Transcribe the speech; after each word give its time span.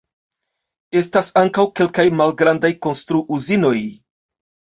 Estas 1.01 1.27
ankaŭ 1.41 1.65
kelkaj 1.81 2.07
malgrandaj 2.21 2.71
konstru-uzinoj. 2.87 3.77